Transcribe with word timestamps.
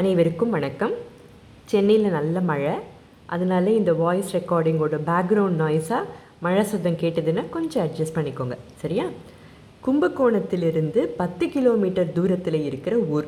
அனைவருக்கும் 0.00 0.50
வணக்கம். 0.50 0.92
சென்னையில் 1.64 2.10
நல்ல 2.10 2.40
மழை. 2.40 2.74
அதனால 3.26 3.70
இந்த 3.70 3.92
வாய்ஸ் 3.92 4.36
ரெக்கார்டிங்கோட 4.36 4.96
பேக்ரவுண்ட் 5.06 5.58
நாய்ஸாக 5.62 6.04
மழை 6.40 6.64
சத்தம் 6.64 6.96
கேட்டதுன்னா 7.02 7.48
கொஞ்சம் 7.48 7.86
அட்ஜஸ்ட் 7.86 8.14
பண்ணிக்கோங்க. 8.14 8.56
சரியா? 8.76 9.04
கும்பகோணத்திலிருந்து 9.86 10.98
பத்து 10.98 11.48
கிலோமீட்டர் 11.48 12.12
தூரத்தில் 12.12 12.64
இருக்கிற 12.64 12.96
ஊர். 12.96 13.26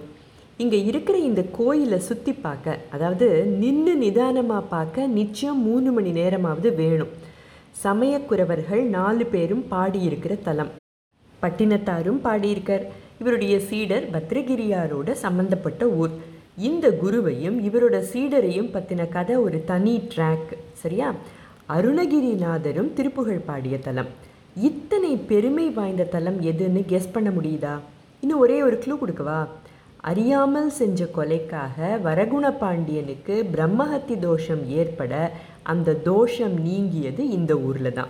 இங்கே 0.57 0.85
இருக்கிற 0.85 1.19
இந்த 1.19 1.43
கோயிலை 1.43 1.99
சுற்றி 1.99 2.33
பார்க்க 2.33 2.79
அதாவது 2.91 3.45
நின்று 3.45 3.97
நிதானமாக 3.97 4.61
பார்க்க 4.61 5.07
நிச்சயம் 5.07 5.63
மூணு 5.63 5.93
மணி 5.93 6.11
நேரமாவது 6.11 6.75
வேணும். 6.75 7.09
சமயக்குறவர்கள் 7.85 8.83
நாலு 8.83 9.27
பேரும் 9.27 9.65
பாடியிருக்கிற 9.71 10.43
தலம். 10.43 10.71
பட்டினத்தாரும் 11.43 12.21
பாடியிருக்கார். 12.25 12.87
இவருடைய 13.19 13.61
சீடர் 13.61 14.11
பத்ரகிரியாரோட 14.11 15.13
சம்பந்தப்பட்ட 15.13 15.89
ஊர். 15.89 16.31
இந்த 16.57 16.91
குருவையும் 16.91 17.57
இவரோட 17.59 18.05
சீடரையும் 18.13 18.73
பற்றின 18.73 19.09
கதை 19.09 19.37
ஒரு 19.37 19.65
தனி 19.65 20.03
ட்ராக் 20.15 20.53
சரியா? 20.73 21.15
அருணகிரிநாதரும் 21.69 22.93
திருப்புகழ் 22.93 23.39
பாடிய 23.39 23.79
தலம். 23.79 24.07
இத்தனை 24.57 25.17
பெருமை 25.17 25.71
வாய்ந்த 25.71 26.05
தலம் 26.05 26.43
எதுன்னு 26.43 26.83
கெஸ் 26.89 27.13
பண்ண 27.13 27.31
முடியுதா? 27.31 27.79
இன்னும் 28.21 28.39
ஒரே 28.39 28.63
ஒரு 28.63 28.79
க்ளூ 28.79 28.97
கொடுக்கவா? 28.97 29.47
அறியாமல் 30.01 30.71
செஞ்ச 30.71 31.09
கொலைக்காக 31.17 31.99
வரகுண 32.05 32.59
பாண்டியனுக்கு 32.59 33.47
பிரம்மஹத்தி 33.57 34.19
தோஷம் 34.19 34.69
ஏற்பட 34.69 35.33
அந்த 35.63 35.95
தோஷம் 35.95 36.59
நீங்கியது 36.61 37.31
இந்த 37.31 37.57
ஊரில் 37.59 37.93
தான் 37.93 38.09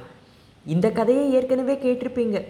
இந்த 0.67 0.91
கதையை 0.91 1.33
ஏற்கனவே 1.33 1.75
கேட்டிருப்பீங்க. 1.75 2.45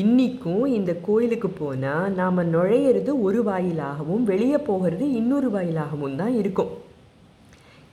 இன்றைக்கும் 0.00 0.64
இந்த 0.76 0.92
கோயிலுக்கு 1.06 1.48
போனால் 1.58 2.14
நாம் 2.18 2.38
நுழையிறது 2.54 3.12
ஒரு 3.26 3.40
வாயிலாகவும் 3.48 4.24
வெளியே 4.30 4.58
போகிறது 4.68 5.04
இன்னொரு 5.18 5.48
வாயிலாகவும் 5.50 6.16
தான் 6.20 6.34
இருக்கும். 6.40 6.72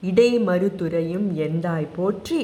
இடை 0.02 0.30
மறுத்துறையும் 0.48 1.26
எந்தாய் 1.46 1.86
போற்றி 1.96 2.40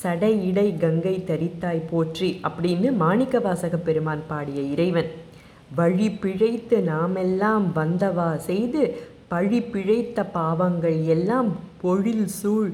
சடை 0.00 0.32
இடை 0.48 0.66
கங்கை 0.82 1.14
தரித்தாய் 1.30 1.88
போற்றி 1.90 2.28
அப்படின்னு 2.48 2.90
மாணிக்க 3.02 3.38
வாசக 3.46 3.76
பெருமான் 3.86 4.24
பாடிய 4.30 4.60
இறைவன். 4.74 5.10
வழி 5.78 6.08
பிழைத்து 6.22 6.78
நாமெல்லாம் 6.92 7.66
வந்தவா 7.80 8.30
செய்து 8.48 8.82
பழி 9.32 9.60
பிழைத்த 9.74 10.24
பாவங்கள் 10.38 10.98
எல்லாம் 11.14 11.50
பொழில் 11.82 12.26
சூழ் 12.40 12.70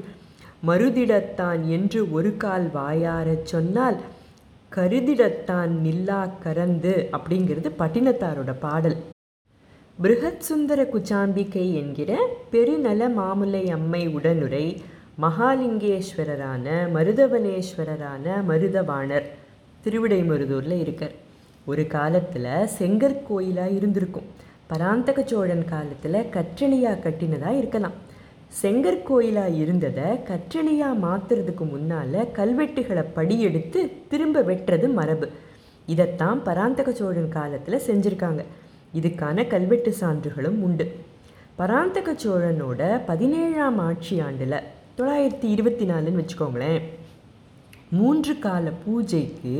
மருதிடத்தான் 0.67 1.61
என்று 1.75 1.99
ஒரு 2.17 2.31
கால் 2.43 2.69
வாயாரச் 2.77 3.49
சொன்னால் 3.51 3.99
கருதிடத்தான் 4.75 5.67
நில்லா 5.67 6.31
கரந்து 6.43 7.07
அப்படிங்கிறது 7.11 7.71
பட்டினத்தாரோட 7.79 8.55
பாடல். 8.59 8.95
பிருகத் 10.01 10.39
சுந்தர 10.39 10.83
குச்சாம்பிகை 10.83 11.73
என்கிற 11.73 12.29
பெருநல 12.51 13.07
மாமுலை 13.07 13.69
அம்மை 13.69 14.07
உடனுரை 14.07 14.81
மகாலிங்கேஸ்வரரான 15.21 16.87
மருதவனேஸ்வரரான 16.93 18.43
மருதவாணர் 18.47 19.25
திருவிடைமருதூரில் 19.83 20.79
இருக்கார். 20.79 21.11
ஒரு 21.65 21.87
காலத்தில் 21.87 22.67
செங்கற்கோயிலாக 22.79 23.75
இருந்திருக்கும். 23.75 24.25
பராந்தக 24.67 25.23
சோழன் 25.25 25.65
காலத்தில் 25.65 26.29
கற்றணியாக 26.29 26.99
கட்டினதாக 26.99 27.57
இருக்கலாம். 27.57 28.08
செங்கற்கோயிலாக 28.57 29.57
இருந்ததை 29.63 30.07
கற்றணியாக 30.29 31.01
மாற்றுறதுக்கு 31.03 31.65
முன்னால் 31.71 32.17
கல்வெட்டுகளை 32.37 33.03
படியெடுத்து 33.17 33.79
திரும்ப 34.11 34.41
வெட்டுறது 34.41 34.87
மரபு. 34.93 35.27
இதைத்தான் 35.93 36.39
பராந்தக 36.43 36.91
சோழன் 36.91 37.29
காலத்தில் 37.29 37.85
செஞ்சுருக்காங்க. 37.87 38.41
இதுக்கான 38.99 39.45
கல்வெட்டு 39.47 39.91
சான்றுகளும் 39.99 40.57
உண்டு. 40.67 40.87
பராந்தக 41.59 42.15
சோழனோட 42.23 42.81
பதினேழாம் 43.05 43.79
ஆட்சி 43.87 44.19
ஆண்டில் 44.19 44.57
தொள்ளாயிரத்தி 44.97 45.47
இருபத்தி 45.55 45.85
நாலுன்னு 45.91 46.21
வச்சுக்கோங்களேன் 46.21 46.81
மூன்று 47.89 48.33
கால 48.39 48.71
பூஜைக்கு 48.85 49.55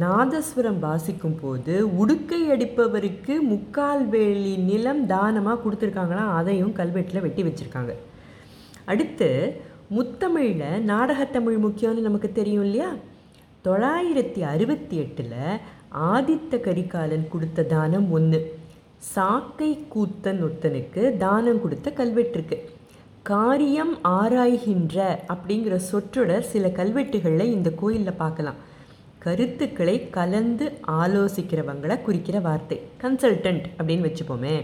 நாதஸ்வரம் 0.00 0.80
வாசிக்கும் 0.80 1.38
போது 1.42 1.74
உடுக்கை 2.02 2.40
அடிப்பவருக்கு 2.54 3.34
முக்கால் 3.52 4.04
வேலி 4.08 4.56
நிலம் 4.56 5.06
தானமாக 5.06 5.62
கொடுத்துருக்காங்களாம் 5.62 6.34
அதையும் 6.40 6.76
கல்வெட்டில் 6.76 7.20
வெட்டி 7.20 7.42
வச்சுருக்காங்க. 7.42 7.94
அடுத்து 8.86 9.28
முத்தமிழில் 9.96 10.64
நாடகத்தமிழ் 10.90 11.58
முக்கியம்னு 11.66 12.06
நமக்கு 12.08 12.32
தெரியும் 12.32 12.64
இல்லையா? 12.64 12.90
தொள்ளாயிரத்தி 13.64 14.40
அறுபத்தி 14.52 14.96
எட்டில் 14.96 15.34
ஆதித்த 16.12 16.60
கரிகாலன் 16.60 17.26
கொடுத்த 17.28 17.62
தானம் 17.62 18.08
ஒன்று 18.10 18.40
சாக்கை 18.98 19.70
கூத்தன் 19.94 20.40
ஒருத்தனுக்கு 20.46 21.16
தானம் 21.16 21.62
கொடுத்த 21.62 21.92
கல்வெட்டிருக்கு 21.96 22.58
காரியம் 23.22 23.94
ஆராய்கின்ற 24.04 24.96
அப்படிங்கிற 25.28 25.76
சொற்றொடர் 25.76 26.42
சில 26.42 26.66
கல்வெட்டுகளில் 26.68 27.52
இந்த 27.56 27.70
கோயிலில் 27.70 28.20
பார்க்கலாம். 28.22 28.60
கருத்துக்களை 29.18 30.10
கலந்து 30.10 30.66
ஆலோசிக்கிறவங்களை 31.02 32.02
குறிக்கிற 32.02 32.40
வார்த்தை. 32.40 32.80
கன்சல்டன்ட் 33.02 33.64
அப்படின்னு 33.78 34.06
வச்சுப்போமே. 34.08 34.56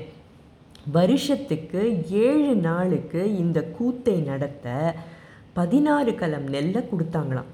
வருஷத்துக்கு 0.91 2.05
ஏழு 2.11 2.55
நாளுக்கு 2.55 3.37
இந்த 3.37 3.65
கூத்தை 3.65 4.21
நடத்த 4.21 4.95
பதினாறு 5.53 6.15
கலம் 6.15 6.49
நெல்லை 6.49 6.83
கொடுத்தாங்களாம். 6.83 7.51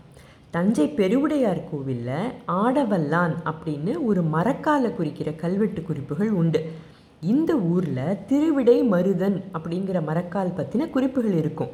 தஞ்சை 0.50 0.87
பெருவுடையார் 0.87 1.71
கோவிலில் 1.71 2.33
ஆடவல்லான் 2.49 3.34
அப்படின்னு 3.44 4.05
ஒரு 4.05 4.22
மரக்கால 4.33 4.94
குறிக்கிற 4.94 5.33
கல்வெட்டு 5.33 5.83
குறிப்புகள் 5.83 6.31
உண்டு. 6.31 6.71
இந்த 7.21 7.56
ஊரில் 7.56 8.16
திருவிடை 8.27 8.89
மருதன் 8.89 9.43
அப்படிங்கிற 9.53 10.05
மரக்கால் 10.05 10.55
பற்றின 10.56 10.91
குறிப்புகள் 10.91 11.33
இருக்கும். 11.33 11.69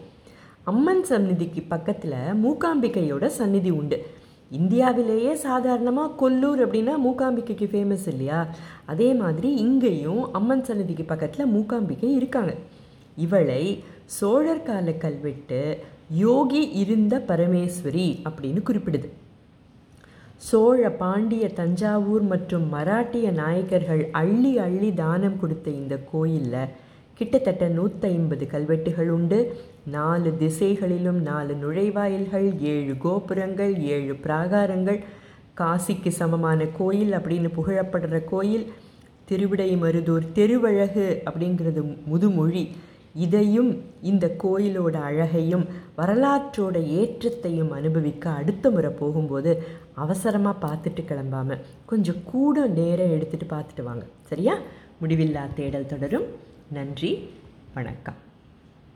அம்மன் 0.64 1.04
சந்நிதிக்கு 1.04 1.62
பக்கத்தில் 1.62 2.12
மூகாம்பிகையோட 2.12 3.26
சந்நிதி 3.26 3.70
உண்டு. 3.70 4.06
இந்தியாவிலேயே 4.50 5.34
சாதாரணமாக 5.34 6.14
கொல்லூர் 6.14 6.68
அப்படின்னா 6.68 6.94
மூகாம்பிகைக்கு 7.04 7.66
ஃபேமஸ் 7.72 8.06
இல்லையா? 8.06 8.46
அதே 8.86 9.14
மாதிரி 9.14 9.54
இங்கேயும் 9.54 10.32
அம்மன் 10.32 10.64
சன்னதிக்கு 10.64 11.04
பக்கத்தில் 11.04 11.52
மூகாம்பிகை 11.52 12.10
இருக்காங்க. 12.16 12.54
இவளை 13.16 13.84
சோழர் 14.04 14.62
கால 14.62 14.92
கல்வெட்டு 14.92 15.78
யோகி 16.08 16.70
இருந்த 16.70 17.24
பரமேஸ்வரி 17.28 18.20
அப்படின்னு 18.24 18.62
குறிப்பிடுது. 18.70 19.08
சோழ 20.36 20.90
பாண்டிய 20.90 21.48
தஞ்சாவூர் 21.48 22.22
மற்றும் 22.22 22.72
மராட்டிய 22.74 23.30
நாயக்கர்கள் 23.30 24.10
அள்ளி 24.10 24.58
அள்ளி 24.58 24.94
தானம் 24.94 25.40
கொடுத்த 25.40 25.70
இந்த 25.70 25.98
கோயிலில் 26.12 26.68
கிட்டத்தட்ட 27.14 27.68
நூற்றைம்பது 27.68 28.46
கல்வெட்டுகள் 28.46 29.10
உண்டு. 29.10 29.56
நாலு 29.86 30.36
திசைகளிலும் 30.36 31.22
நாலு 31.22 31.56
நுழைவாயில்கள் 31.62 32.60
ஏழு 32.60 32.96
கோபுரங்கள் 32.98 33.80
ஏழு 33.80 34.12
பிராகாரங்கள். 34.12 35.04
காசிக்கு 35.56 36.08
சமமான 36.08 36.66
கோயில் 36.66 37.12
அப்படின்னு 37.12 37.48
புகழப்படுற 37.56 38.24
கோயில். 38.24 38.72
திருவிடை 39.24 39.76
மருதூர் 39.76 40.32
தெருவழகு 40.32 41.22
அப்படிங்கிறது 41.24 41.96
முதுமொழி. 42.04 42.68
இதையும் 43.14 43.82
இந்த 44.02 44.36
கோயிலோட 44.44 44.94
அழகையும் 44.94 45.66
வரலாற்றோட 45.98 46.76
ஏற்றத்தையும் 46.82 47.70
அனுபவிக்க 47.70 48.30
அடுத்த 48.30 48.70
முறை 48.70 48.90
போகும்போது 48.90 49.62
அவசரமாக 49.94 50.66
பார்த்துட்டு 50.66 51.04
கிளம்பாமல் 51.04 51.60
கொஞ்சம் 51.86 52.22
கூட 52.24 52.66
நேரம் 52.66 53.10
எடுத்துகிட்டு 53.10 53.50
பார்த்துட்டு 53.50 53.82
வாங்க. 53.82 54.04
சரியா? 54.20 54.56
முடிவில்லா 55.02 55.46
தேடல் 55.54 55.86
தொடரும். 55.86 56.52
நன்றி 56.68 57.30
வணக்கம். 57.74 58.23